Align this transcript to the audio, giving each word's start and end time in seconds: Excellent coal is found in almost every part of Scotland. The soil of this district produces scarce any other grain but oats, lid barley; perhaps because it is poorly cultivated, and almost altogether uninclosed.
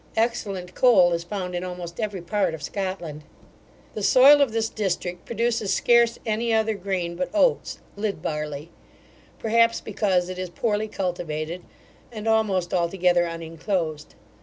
Excellent 0.17 0.73
coal 0.73 1.13
is 1.13 1.23
found 1.23 1.53
in 1.53 1.63
almost 1.63 1.99
every 1.99 2.23
part 2.23 2.55
of 2.55 2.63
Scotland. 2.63 3.21
The 3.93 4.01
soil 4.01 4.41
of 4.41 4.51
this 4.51 4.67
district 4.67 5.25
produces 5.27 5.71
scarce 5.75 6.17
any 6.25 6.51
other 6.51 6.73
grain 6.73 7.15
but 7.15 7.29
oats, 7.35 7.77
lid 7.95 8.19
barley; 8.19 8.71
perhaps 9.37 9.79
because 9.79 10.27
it 10.27 10.39
is 10.39 10.49
poorly 10.49 10.87
cultivated, 10.87 11.61
and 12.11 12.27
almost 12.27 12.73
altogether 12.73 13.25
uninclosed. 13.27 14.15